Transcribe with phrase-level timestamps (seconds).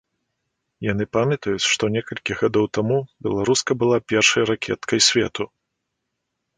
[0.91, 2.97] Яны памятаюць, што некалькі гадоў таму
[3.29, 5.43] беларуска была першай ракеткай свету.